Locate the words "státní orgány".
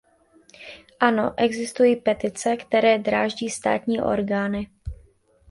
3.49-4.69